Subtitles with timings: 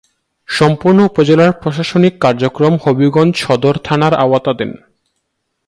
[0.49, 4.71] সম্পূর্ণ উপজেলার প্রশাসনিক কার্যক্রম হবিগঞ্জ সদর থানার আওতাধীন।